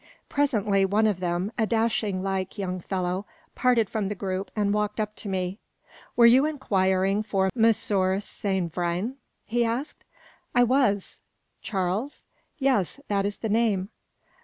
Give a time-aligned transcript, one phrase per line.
[0.29, 4.99] Presently, one of them, a dashing like young fellow, parted from the group, and walked
[4.99, 5.59] up to me.
[6.15, 10.03] "Were you inquiring for Monsieur Saint Vrain?" he asked.
[10.55, 11.19] "I was."
[11.61, 12.25] "Charles?"
[12.57, 13.89] "Yes, that is the name."